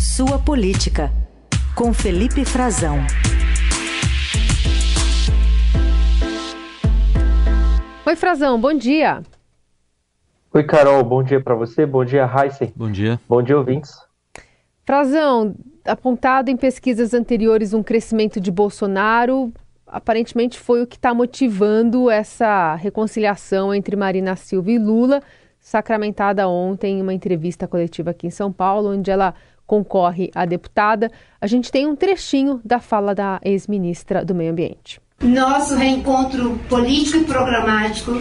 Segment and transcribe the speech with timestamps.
[0.00, 1.12] Sua Política,
[1.76, 2.96] com Felipe Frazão.
[8.06, 9.22] Oi, Frazão, bom dia.
[10.54, 12.72] Oi, Carol, bom dia para você, bom dia, Heisen.
[12.74, 13.20] Bom dia.
[13.28, 13.92] Bom dia, ouvintes.
[14.86, 19.52] Frazão, apontado em pesquisas anteriores um crescimento de Bolsonaro,
[19.86, 25.22] aparentemente foi o que está motivando essa reconciliação entre Marina Silva e Lula,
[25.60, 29.34] sacramentada ontem em uma entrevista coletiva aqui em São Paulo, onde ela
[29.70, 31.12] concorre a deputada.
[31.40, 35.00] A gente tem um trechinho da fala da ex-ministra do Meio Ambiente.
[35.22, 38.20] Nosso reencontro político e programático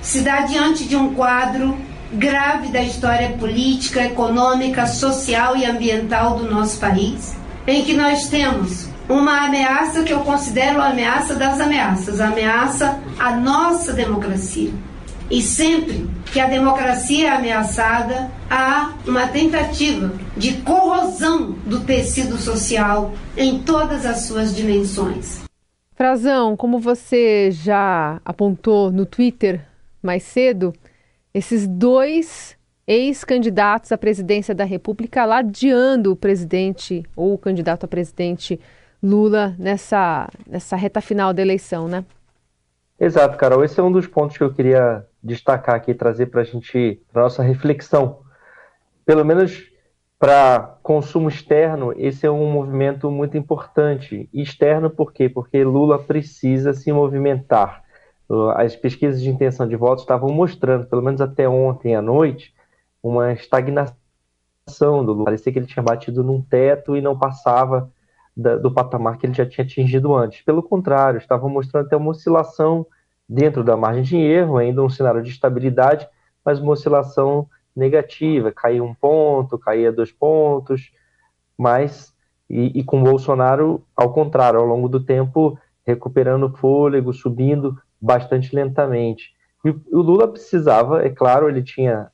[0.00, 1.76] se dá diante de um quadro
[2.12, 7.34] grave da história política, econômica, social e ambiental do nosso país,
[7.66, 13.00] em que nós temos uma ameaça que eu considero a ameaça das ameaças, a ameaça
[13.18, 14.70] à nossa democracia.
[15.30, 23.12] E sempre que a democracia é ameaçada, há uma tentativa de corrosão do tecido social
[23.36, 25.42] em todas as suas dimensões.
[25.94, 29.64] Frazão, como você já apontou no Twitter
[30.02, 30.74] mais cedo,
[31.32, 38.60] esses dois ex-candidatos à presidência da República ladeando o presidente ou o candidato a presidente
[39.02, 42.04] Lula nessa, nessa reta final da eleição, né?
[42.98, 43.64] Exato, Carol.
[43.64, 47.22] Esse é um dos pontos que eu queria destacar aqui, trazer para a gente, para
[47.22, 48.20] nossa reflexão.
[49.06, 49.72] Pelo menos
[50.18, 54.28] para consumo externo, esse é um movimento muito importante.
[54.32, 55.28] Externo por quê?
[55.28, 57.82] Porque Lula precisa se movimentar.
[58.56, 62.54] As pesquisas de intenção de voto estavam mostrando, pelo menos até ontem à noite,
[63.02, 63.96] uma estagnação
[65.04, 65.24] do Lula.
[65.26, 67.90] Parecia que ele tinha batido num teto e não passava
[68.34, 70.42] da, do patamar que ele já tinha atingido antes.
[70.42, 72.86] Pelo contrário, estavam mostrando até uma oscilação
[73.28, 76.08] dentro da margem de erro, ainda um cenário de estabilidade,
[76.44, 80.92] mas uma oscilação negativa, caía um ponto, caía dois pontos,
[81.56, 82.14] mas
[82.48, 89.34] e, e com Bolsonaro ao contrário, ao longo do tempo recuperando fôlego, subindo bastante lentamente.
[89.64, 92.10] E o Lula precisava, é claro, ele tinha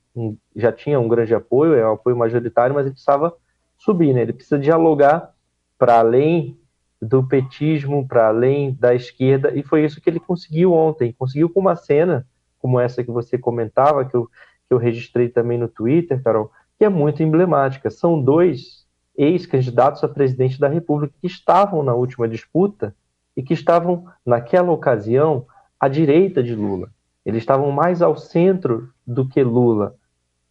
[0.57, 3.33] já tinha um grande apoio, é um apoio majoritário, mas ele precisava
[3.79, 4.23] subir, né?
[4.23, 5.33] Ele precisa dialogar
[5.79, 6.59] para além
[7.01, 11.15] do petismo, para além da esquerda, e foi isso que ele conseguiu ontem.
[11.19, 12.27] Conseguiu com uma cena
[12.59, 16.85] como essa que você comentava, que eu, que eu registrei também no Twitter, Carol, que
[16.85, 17.91] é muito emblemática.
[17.91, 22.95] São dois ex-candidatos a presidente da República que estavam na última disputa
[23.37, 25.47] e que estavam, naquela ocasião,
[25.79, 26.91] à direita de Lula.
[27.25, 29.95] Eles estavam mais ao centro do que Lula.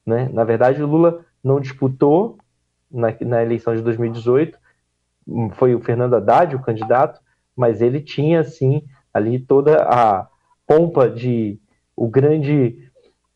[0.05, 0.29] Né?
[0.31, 2.37] Na verdade, Lula não disputou
[2.91, 4.57] na, na eleição de 2018,
[5.53, 7.19] foi o Fernando Haddad o candidato,
[7.55, 10.27] mas ele tinha, assim, ali toda a
[10.65, 11.59] pompa de
[11.95, 12.89] o grande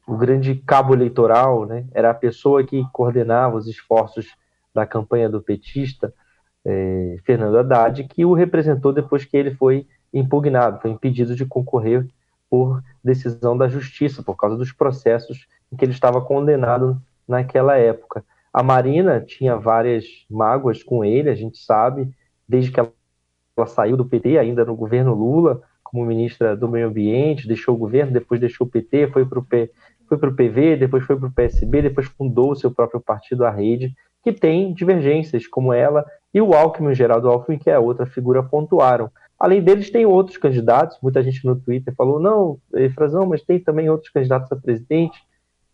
[0.06, 1.86] o grande cabo eleitoral, né?
[1.94, 4.28] Era a pessoa que coordenava os esforços
[4.74, 6.14] da campanha do petista,
[6.66, 12.06] eh, Fernando Haddad, que o representou depois que ele foi impugnado, foi impedido de concorrer
[12.50, 18.24] por decisão da justiça, por causa dos processos em que ele estava condenado naquela época.
[18.54, 22.10] A Marina tinha várias mágoas com ele, a gente sabe,
[22.48, 22.94] desde que ela,
[23.58, 27.78] ela saiu do PT, ainda no governo Lula, como ministra do Meio Ambiente, deixou o
[27.78, 29.46] governo, depois deixou o PT, foi para o
[30.08, 33.50] foi o PV, depois foi para o PSB, depois fundou o seu próprio partido, a
[33.50, 33.94] Rede,
[34.24, 39.10] que tem divergências, como ela e o Alckmin, Geraldo Alckmin, que é outra figura, pontuaram.
[39.40, 42.58] Além deles, tem outros candidatos, muita gente no Twitter falou, não,
[42.96, 45.20] Frazão, mas tem também outros candidatos a presidente,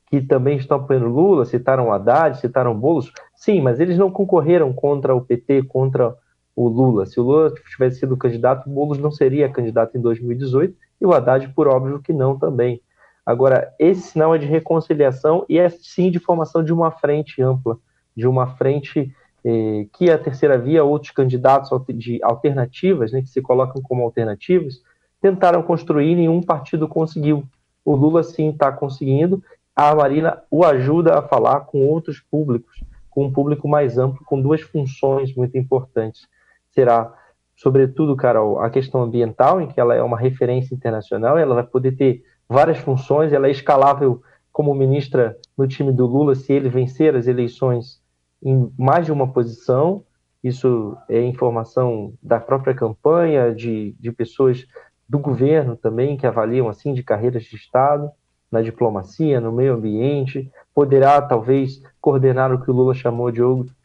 [0.10, 5.16] que também estão apoiando Lula, citaram Haddad, citaram Boulos, sim, mas eles não concorreram contra
[5.16, 6.16] o PT, contra
[6.56, 7.06] o Lula.
[7.06, 11.14] Se o Lula tivesse sido candidato, o Boulos não seria candidato em 2018 e o
[11.14, 12.82] Haddad, por óbvio, que não também.
[13.26, 17.78] Agora, esse sinal é de reconciliação e é sim de formação de uma frente ampla,
[18.16, 19.14] de uma frente
[19.46, 24.82] eh, que a terceira via, outros candidatos de alternativas, né, que se colocam como alternativas,
[25.22, 27.44] tentaram construir e nenhum partido conseguiu.
[27.86, 29.44] O Lula sim está conseguindo
[29.88, 34.42] a Marina o ajuda a falar com outros públicos, com um público mais amplo, com
[34.42, 36.28] duas funções muito importantes.
[36.72, 37.14] Será,
[37.56, 41.94] sobretudo, Carol, a questão ambiental, em que ela é uma referência internacional, ela vai poder
[41.94, 44.22] ter várias funções, ela é escalável
[44.52, 48.02] como ministra no time do Lula se ele vencer as eleições
[48.44, 50.04] em mais de uma posição.
[50.44, 54.66] Isso é informação da própria campanha, de, de pessoas
[55.08, 58.12] do governo também que avaliam assim de carreiras de Estado
[58.52, 63.42] na diplomacia, no meio ambiente, poderá talvez coordenar o que o Lula chamou de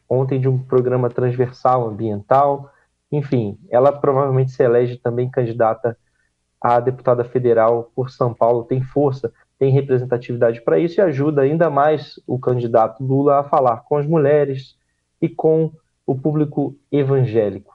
[0.09, 2.71] ontem de um programa transversal ambiental.
[3.11, 5.97] Enfim, ela provavelmente se elege também candidata
[6.59, 11.69] a deputada federal por São Paulo, tem força, tem representatividade para isso e ajuda ainda
[11.69, 14.75] mais o candidato Lula a falar com as mulheres
[15.21, 15.71] e com
[16.05, 17.74] o público evangélico,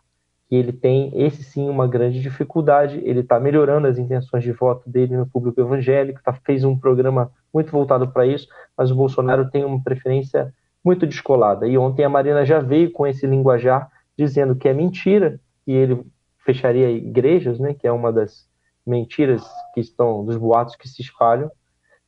[0.50, 3.00] que ele tem, esse sim, uma grande dificuldade.
[3.04, 7.30] Ele está melhorando as intenções de voto dele no público evangélico, tá, fez um programa
[7.54, 10.52] muito voltado para isso, mas o Bolsonaro tem uma preferência
[10.84, 11.68] muito descolada.
[11.68, 13.88] E ontem a Marina já veio com esse linguajar
[14.18, 16.04] dizendo que é mentira que ele
[16.44, 18.44] fecharia igrejas, né, que é uma das
[18.84, 21.48] mentiras que estão dos boatos que se espalham,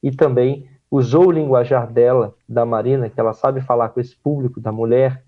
[0.02, 4.60] e também usou o linguajar dela, da Marina, que ela sabe falar com esse público
[4.60, 5.22] da mulher,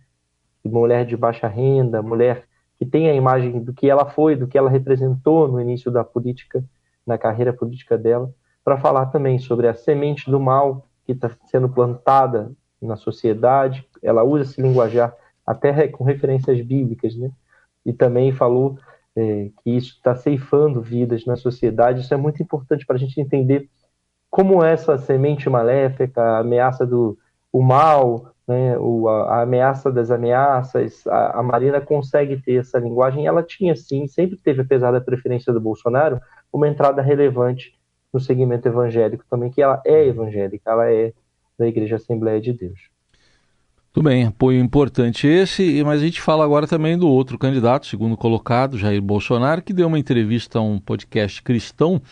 [0.65, 2.49] mulher de baixa renda, mulher
[2.85, 6.05] que tem a imagem do que ela foi, do que ela representou no início da
[6.05, 6.63] política,
[7.07, 8.31] na carreira política dela,
[8.63, 13.87] para falar também sobre a semente do mal que está sendo plantada na sociedade.
[14.03, 15.15] Ela usa esse linguajar
[15.47, 17.31] até com referências bíblicas, né?
[17.85, 18.79] E também falou
[19.17, 22.01] é, que isso está ceifando vidas na sociedade.
[22.01, 23.69] Isso é muito importante para a gente entender
[24.31, 27.17] como essa semente maléfica, a ameaça do
[27.53, 32.79] o mal, né, o, a, a, ameaça das ameaças, a, a, Marina consegue ter essa
[32.79, 33.27] linguagem.
[33.27, 36.21] Ela tinha, sim, sempre teve, apesar da preferência do Bolsonaro,
[36.53, 37.75] uma entrada relevante
[38.13, 41.13] no segmento evangélico também, que ela é evangélica, ela é
[41.59, 42.95] da Igreja Assembleia de Deus.
[43.93, 48.17] Tudo bem, apoio importante esse, mas a gente fala agora também do outro candidato, segundo
[48.17, 52.03] colocado, Jair Bolsonaro, que deu uma entrevista a um podcast cristão,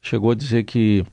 [0.00, 1.04] chegou a dizer que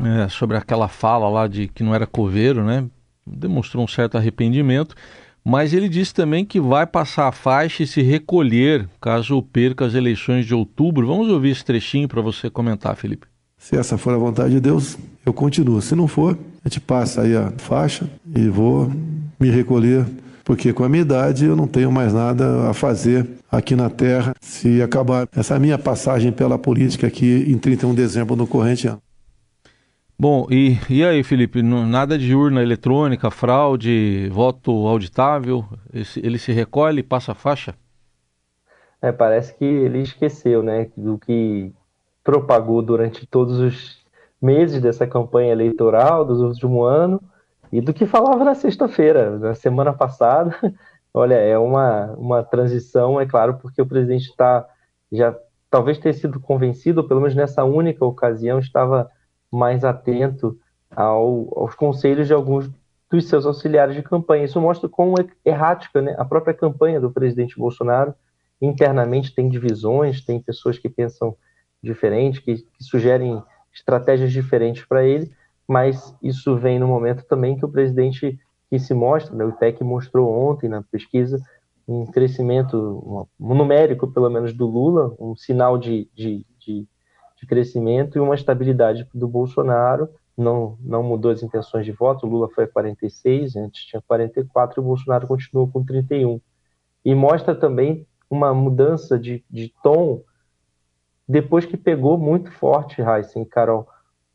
[0.00, 2.88] é, sobre aquela fala lá de que não era coveiro, né?
[3.36, 4.94] Demonstrou um certo arrependimento,
[5.44, 9.94] mas ele disse também que vai passar a faixa e se recolher caso perca as
[9.94, 11.06] eleições de outubro.
[11.06, 13.26] Vamos ouvir esse trechinho para você comentar, Felipe.
[13.56, 15.82] Se essa for a vontade de Deus, eu continuo.
[15.82, 18.90] Se não for, a gente passa aí a faixa e vou
[19.38, 20.06] me recolher,
[20.44, 24.34] porque com a minha idade eu não tenho mais nada a fazer aqui na Terra
[24.40, 29.00] se acabar essa minha passagem pela política aqui em 31 de dezembro do corrente ano.
[30.20, 31.62] Bom, e, e aí, Felipe?
[31.62, 35.64] Nada de urna eletrônica, fraude, voto auditável?
[36.16, 37.72] Ele se recolhe e passa a faixa?
[39.00, 41.72] É, parece que ele esqueceu, né, do que
[42.24, 44.04] propagou durante todos os
[44.42, 47.22] meses dessa campanha eleitoral dos últimos ano
[47.70, 50.52] e do que falava na sexta-feira, na semana passada.
[51.14, 54.66] Olha, é uma, uma transição, é claro, porque o presidente está
[55.12, 55.32] já
[55.70, 59.08] talvez tenha sido convencido, pelo menos nessa única ocasião estava
[59.50, 60.58] mais atento
[60.90, 62.70] ao, aos conselhos de alguns
[63.10, 64.44] dos seus auxiliares de campanha.
[64.44, 66.14] Isso mostra como é errática né?
[66.18, 68.14] a própria campanha do presidente Bolsonaro.
[68.60, 71.36] Internamente tem divisões, tem pessoas que pensam
[71.82, 73.42] diferente, que, que sugerem
[73.72, 75.30] estratégias diferentes para ele,
[75.66, 79.82] mas isso vem no momento também que o presidente que se mostra, né, o IPEC
[79.82, 81.40] mostrou ontem na pesquisa,
[81.86, 86.86] um crescimento um numérico, pelo menos, do Lula, um sinal de, de, de,
[87.40, 90.08] de crescimento e uma estabilidade do Bolsonaro.
[90.36, 94.80] Não, não mudou as intenções de voto, o Lula foi a 46, antes tinha 44
[94.80, 96.40] e o Bolsonaro continuou com 31.
[97.04, 100.22] E mostra também uma mudança de, de tom
[101.28, 103.86] depois que pegou muito forte, Heisen, Carol,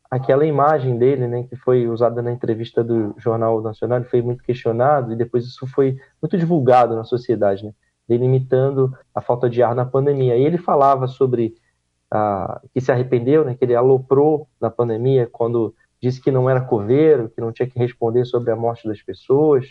[0.08, 5.12] aquela imagem dele, né, que foi usada na entrevista do Jornal Nacional, foi muito questionado
[5.12, 7.72] e depois isso foi muito divulgado na sociedade, né,
[8.08, 10.36] delimitando a falta de ar na pandemia.
[10.36, 11.56] E ele falava sobre
[12.72, 17.28] que se arrependeu, né, que ele aloprou na pandemia quando disse que não era coveiro,
[17.30, 19.66] que não tinha que responder sobre a morte das pessoas,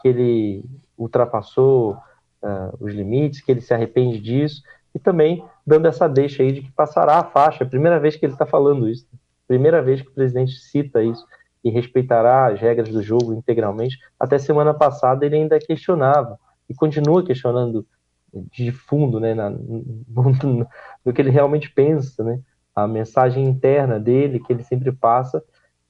[0.00, 0.64] que ele
[0.96, 1.96] ultrapassou
[2.42, 4.62] ah, os limites, que ele se arrepende disso
[4.94, 7.64] e também dando essa deixa aí de que passará a faixa.
[7.64, 9.06] É a primeira vez que ele está falando isso.
[9.46, 11.26] Primeira vez que o presidente cita isso
[11.64, 13.98] e respeitará as regras do jogo integralmente.
[14.18, 16.38] Até semana passada ele ainda questionava
[16.68, 17.86] e continua questionando
[18.32, 20.68] de fundo, né, na, no,
[21.04, 22.40] no, que ele realmente pensa, né?
[22.74, 25.42] A mensagem interna dele que ele sempre passa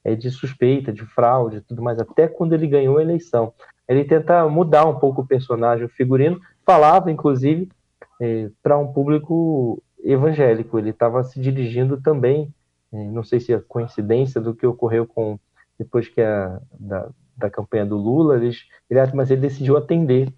[0.03, 1.99] é de suspeita, de fraude, tudo mais.
[1.99, 3.53] Até quando ele ganhou a eleição,
[3.87, 6.39] ele tenta mudar um pouco o personagem, o figurino.
[6.65, 7.69] Falava, inclusive,
[8.19, 10.79] é, para um público evangélico.
[10.79, 12.53] Ele estava se dirigindo também,
[12.91, 15.39] é, não sei se é coincidência do que ocorreu com
[15.77, 20.33] depois que a, da, da campanha do Lula, eles, ele, mas ele decidiu atender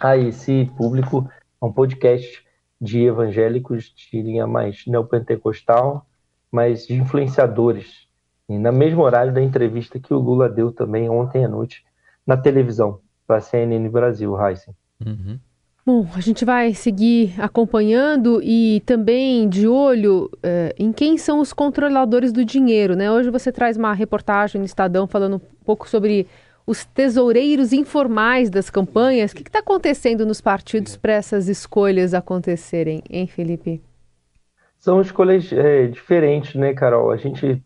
[0.00, 1.28] a esse público,
[1.60, 2.44] a um podcast
[2.80, 6.06] de evangélicos de linha mais neopentecostal,
[6.50, 8.06] mas de influenciadores.
[8.48, 11.84] E na mesmo horário da entrevista que o Lula deu também ontem à noite
[12.26, 14.74] na televisão, para a CNN Brasil, Heisen.
[15.04, 15.38] Uhum.
[15.84, 21.54] Bom, a gente vai seguir acompanhando e também de olho eh, em quem são os
[21.54, 23.10] controladores do dinheiro, né?
[23.10, 26.26] Hoje você traz uma reportagem no Estadão falando um pouco sobre
[26.68, 29.32] os tesoureiros informais das campanhas.
[29.32, 33.82] O que está acontecendo nos partidos para essas escolhas acontecerem, hein, Felipe?
[34.78, 37.10] São escolhas é, diferentes, né, Carol?
[37.10, 37.62] A gente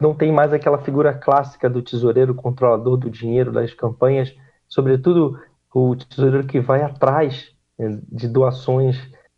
[0.00, 4.34] não tem mais aquela figura clássica do tesoureiro controlador do dinheiro das campanhas
[4.70, 5.38] sobretudo
[5.74, 8.96] o tesoureiro que vai atrás né, de doações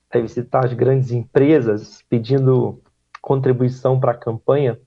[0.08, 2.80] para visitar as grandes empresas pedindo
[3.20, 4.78] contribuição para a campanha,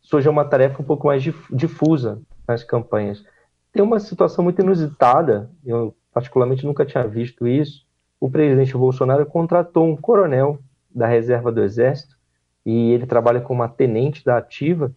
[0.00, 3.24] surge uma tarefa um pouco mais difusa nas campanhas.
[3.72, 7.86] Tem uma situação muito inusitada, eu particularmente nunca tinha visto isso.
[8.20, 10.58] O presidente Bolsonaro contratou um coronel
[10.90, 12.16] da reserva do Exército
[12.64, 14.92] e ele trabalha como uma tenente da ativa,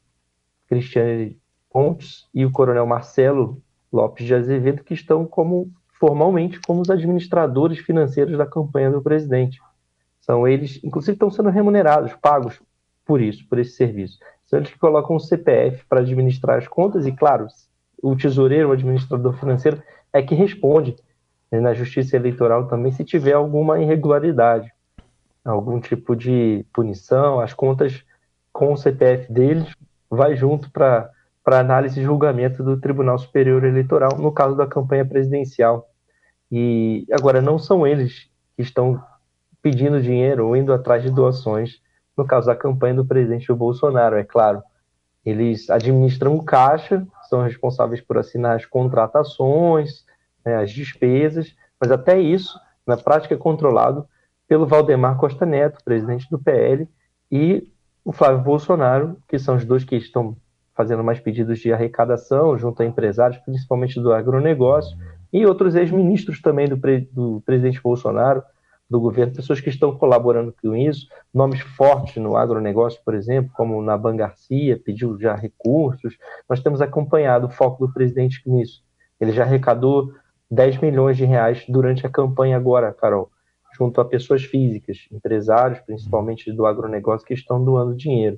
[0.68, 3.62] Cristiane Pontes, e o coronel Marcelo
[3.92, 9.60] Lopes de Azevedo, que estão como formalmente como os administradores financeiros da campanha do presidente.
[10.20, 12.60] São eles, inclusive, estão sendo remunerados, pagos
[13.06, 14.18] por isso, por esse serviço.
[14.46, 17.48] São eles que colocam o CPF para administrar as contas e, claro,
[18.02, 19.82] o tesoureiro, o administrador financeiro,
[20.12, 20.96] é que responde
[21.52, 24.72] né, na justiça eleitoral também se tiver alguma irregularidade,
[25.44, 28.04] algum tipo de punição, as contas
[28.52, 29.74] com o CPF deles
[30.10, 31.10] vai junto para
[31.46, 35.88] análise e julgamento do Tribunal Superior Eleitoral, no caso da campanha presidencial.
[36.52, 39.02] E agora não são eles que estão
[39.62, 41.80] pedindo dinheiro ou indo atrás de doações,
[42.18, 44.62] no caso da campanha do presidente Bolsonaro, é claro.
[45.26, 50.04] Eles administram o caixa, são responsáveis por assinar as contratações,
[50.46, 54.06] né, as despesas, mas até isso, na prática, é controlado
[54.50, 56.90] pelo Valdemar Costa Neto, presidente do PL,
[57.32, 57.66] e
[58.04, 60.36] o Flávio Bolsonaro, que são os dois que estão
[60.76, 64.98] fazendo mais pedidos de arrecadação junto a empresários, principalmente do agronegócio,
[65.32, 68.44] e outros ex-ministros também do, pre do presidente Bolsonaro,
[68.92, 73.82] do governo, pessoas que estão colaborando com isso, nomes fortes no agronegócio, por exemplo, como
[73.82, 76.18] Naban Garcia, pediu já recursos.
[76.50, 78.84] Nós temos acompanhado o foco do presidente nisso.
[79.18, 80.12] Ele já arrecadou
[80.52, 83.32] 10 milhões de reais durante a campanha agora, Carol,
[83.78, 88.38] junto a pessoas físicas, empresários, principalmente do agronegócio, que estão doando dinheiro.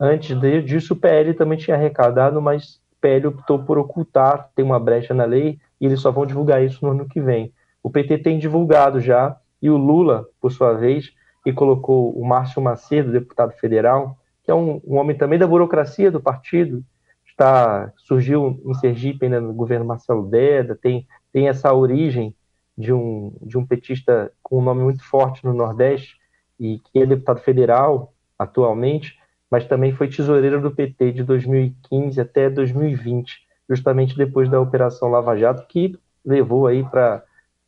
[0.00, 0.34] Antes
[0.64, 5.12] disso, o PL também tinha arrecadado, mas o PL optou por ocultar, tem uma brecha
[5.12, 7.52] na lei, e eles só vão divulgar isso no ano que vem.
[7.82, 11.12] O PT tem divulgado já e o Lula, por sua vez,
[11.44, 16.10] que colocou o Márcio Macedo, deputado federal, que é um, um homem também da burocracia
[16.10, 16.84] do partido,
[17.24, 22.34] está surgiu em Sergipe ainda no governo Marcelo Deda, tem, tem essa origem
[22.76, 26.16] de um, de um petista com um nome muito forte no Nordeste
[26.58, 29.18] e que é deputado federal atualmente,
[29.50, 35.36] mas também foi tesoureiro do PT de 2015 até 2020, justamente depois da Operação Lava
[35.36, 37.22] Jato, que levou aí para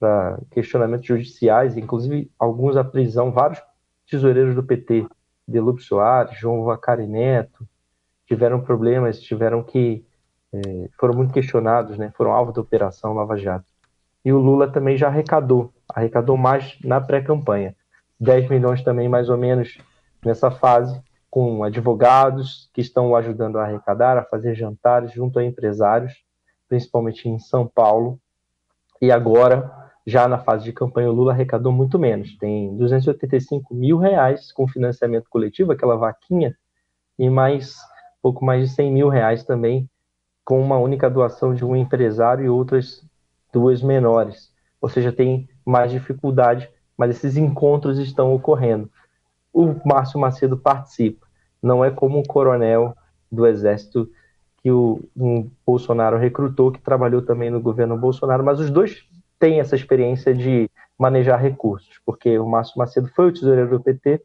[0.04, 3.62] para questionamentos judiciais, inclusive alguns à prisão, vários
[4.06, 5.06] tesoureiros do PT,
[5.48, 7.66] Delúbio Soares, João Vacari Neto,
[8.26, 10.04] tiveram problemas, tiveram que
[10.52, 12.12] é, foram muito questionados, né?
[12.14, 13.64] Foram alvo da operação Lava Jato.
[14.22, 17.74] E o Lula também já arrecadou, arrecadou mais na pré-campanha,
[18.20, 19.78] 10 milhões também mais ou menos
[20.22, 25.44] nessa fase, com advogados que estão o ajudando a arrecadar, a fazer jantares junto a
[25.44, 26.12] empresários,
[26.68, 28.20] principalmente em São Paulo.
[29.00, 32.36] E agora já na fase de campanha, o Lula arrecadou muito menos.
[32.36, 36.54] Tem 285 mil reais com financiamento coletivo, aquela vaquinha,
[37.18, 37.76] e mais
[38.22, 39.88] pouco mais de 100 mil reais também
[40.44, 43.02] com uma única doação de um empresário e outras
[43.52, 44.52] duas menores.
[44.80, 48.90] Ou seja, tem mais dificuldade, mas esses encontros estão ocorrendo.
[49.52, 51.26] O Márcio Macedo participa.
[51.62, 52.94] Não é como um coronel
[53.32, 54.10] do Exército
[54.62, 59.06] que o um Bolsonaro recrutou, que trabalhou também no governo Bolsonaro, mas os dois
[59.44, 64.22] tem essa experiência de manejar recursos, porque o Márcio Macedo foi o tesoureiro do PT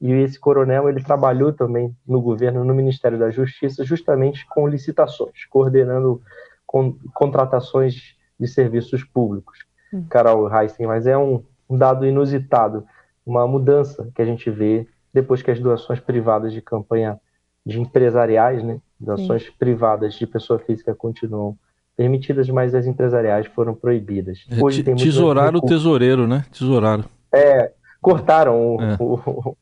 [0.00, 5.44] e esse coronel ele trabalhou também no governo, no Ministério da Justiça, justamente com licitações,
[5.46, 6.22] coordenando
[6.64, 9.58] con contratações de serviços públicos.
[9.92, 10.06] Hum.
[10.08, 12.86] Carol Heissen, mas é um, um dado inusitado,
[13.26, 17.18] uma mudança que a gente vê depois que as doações privadas de campanha
[17.66, 19.52] de empresariais, né, doações Sim.
[19.58, 21.58] privadas de pessoa física continuam
[22.00, 24.38] permitidas, mas as empresariais foram proibidas.
[24.50, 26.46] É, Hoje tem Tesouraram o tesoureiro, né?
[26.50, 27.04] Tesouraram.
[27.30, 28.96] É, cortaram o, é.
[28.98, 29.54] o,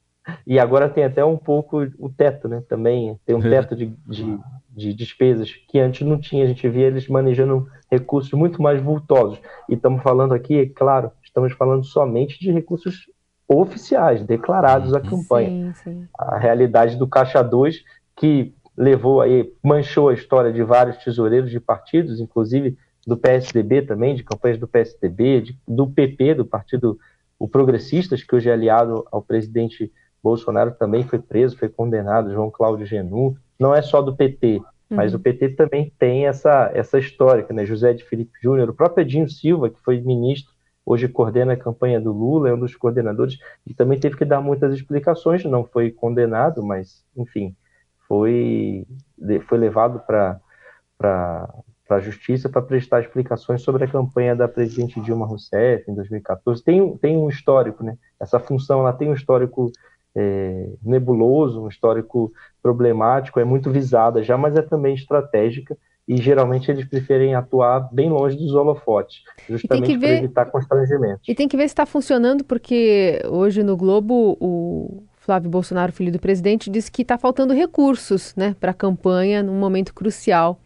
[0.46, 2.62] e agora tem até um pouco o teto, né?
[2.68, 3.50] Também tem um é.
[3.50, 4.38] teto de, de,
[4.70, 6.44] de, despesas que antes não tinha.
[6.44, 9.40] A gente via eles manejando recursos muito mais vultosos.
[9.68, 13.10] E estamos falando aqui, é claro, estamos falando somente de recursos
[13.48, 15.74] oficiais, declarados à campanha.
[15.74, 16.08] Sim, sim.
[16.16, 17.82] A realidade do Caixa 2,
[18.14, 24.14] que levou aí, manchou a história de vários tesoureiros de partidos, inclusive do PSDB também,
[24.14, 26.96] de campanhas do PSDB, de, do PP, do Partido
[27.38, 29.92] o Progressistas, que hoje é aliado ao presidente
[30.22, 33.36] Bolsonaro, também foi preso, foi condenado, João Cláudio Genu.
[33.58, 35.18] Não é só do PT, mas uhum.
[35.18, 37.64] o PT também tem essa, essa histórica, né?
[37.64, 40.52] José de Felipe Júnior, o próprio Edinho Silva, que foi ministro,
[40.84, 44.40] hoje coordena a campanha do Lula, é um dos coordenadores, e também teve que dar
[44.40, 47.54] muitas explicações, não foi condenado, mas, enfim,
[48.08, 48.86] foi,
[49.46, 50.40] foi levado para
[51.90, 56.64] a justiça para prestar explicações sobre a campanha da presidente Dilma Rousseff em 2014.
[56.64, 57.96] Tem, tem um histórico, né?
[58.18, 59.70] Essa função ela tem um histórico
[60.16, 65.76] é, nebuloso, um histórico problemático, é muito visada já, mas é também estratégica
[66.08, 71.28] e geralmente eles preferem atuar bem longe dos holofotes, justamente para evitar constrangimentos.
[71.28, 76.10] E tem que ver se está funcionando, porque hoje no Globo o Flávio Bolsonaro, filho
[76.10, 80.58] do presidente, disse que está faltando recursos né, para a campanha num momento crucial.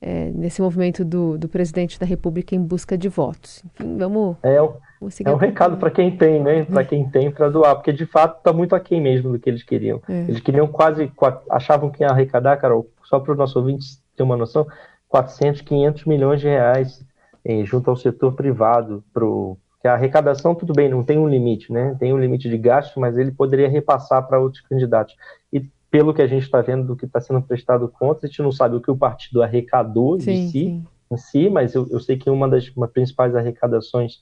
[0.00, 3.64] É, nesse movimento do, do presidente da República em busca de votos.
[3.64, 4.36] Enfim, vamos.
[4.44, 6.64] É, é um recado para quem tem, né?
[6.64, 9.64] Para quem tem para doar, porque de fato está muito aquém mesmo do que eles
[9.64, 10.00] queriam.
[10.08, 10.20] É.
[10.20, 11.10] Eles queriam quase,
[11.50, 14.68] achavam que ia arrecadar, Carol, só para os nossos ouvintes ter uma noção,
[15.08, 17.04] 400, 500 milhões de reais
[17.44, 21.72] eh, junto ao setor privado, pro, que a arrecadação, tudo bem, não tem um limite,
[21.72, 21.96] né?
[21.98, 25.14] Tem um limite de gasto, mas ele poderia repassar para outros candidatos.
[25.52, 28.42] E pelo que a gente está vendo do que está sendo prestado conta, a gente
[28.42, 30.86] não sabe o que o partido arrecadou sim, de si, sim.
[31.10, 34.20] em si, mas eu, eu, sei que uma das uma principais arrecadações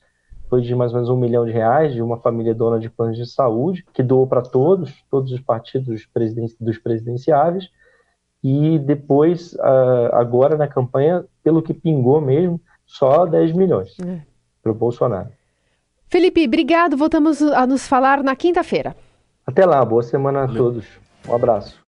[0.49, 3.17] foi de mais ou menos um milhão de reais de uma família dona de planos
[3.17, 6.07] de saúde, que doou para todos, todos os partidos
[6.61, 7.69] dos presidenciáveis,
[8.45, 9.57] e depois,
[10.13, 14.21] agora na campanha, pelo que pingou mesmo, só 10 milhões é.
[14.63, 15.31] para o Bolsonaro.
[16.09, 16.97] Felipe, obrigado.
[16.97, 18.97] Voltamos a nos falar na quinta-feira.
[19.47, 20.85] Até lá, boa semana a todos.
[21.29, 21.85] Um abraço.